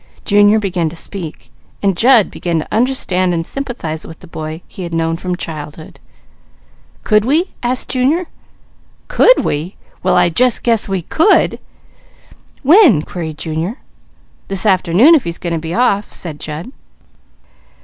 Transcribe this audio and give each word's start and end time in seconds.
Junior 0.25 0.57
began 0.57 0.89
to 0.89 0.95
speak, 0.95 1.51
and 1.83 1.95
Jud 1.95 2.31
began 2.31 2.57
to 2.57 2.67
understand 2.73 3.35
and 3.35 3.45
sympathize 3.45 4.03
with 4.07 4.17
the 4.17 4.25
boy 4.25 4.63
he 4.67 4.81
had 4.81 4.95
known 4.95 5.15
from 5.15 5.35
childhood. 5.35 5.99
"Could 7.03 7.23
we?" 7.23 7.53
asked 7.61 7.89
Junior. 7.91 8.25
"'Could 9.09 9.45
we?' 9.45 9.75
Well, 10.01 10.17
I 10.17 10.29
just 10.29 10.63
guess 10.63 10.89
we 10.89 11.03
could!" 11.03 11.59
"When?" 12.63 13.03
queried 13.03 13.37
Junior. 13.37 13.77
"This 14.47 14.65
afternoon, 14.65 15.13
if 15.13 15.23
he's 15.23 15.37
going 15.37 15.53
to 15.53 15.59
be 15.59 15.75
off," 15.75 16.11
said 16.11 16.39
Jud. 16.39 16.71